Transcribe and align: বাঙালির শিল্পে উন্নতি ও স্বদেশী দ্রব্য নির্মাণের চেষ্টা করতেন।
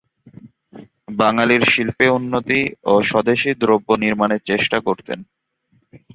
বাঙালির 1.17 1.63
শিল্পে 1.65 2.07
উন্নতি 2.09 2.59
ও 2.83 3.03
স্বদেশী 3.03 3.51
দ্রব্য 3.61 3.89
নির্মাণের 4.03 4.41
চেষ্টা 4.45 4.77
করতেন। 4.87 5.19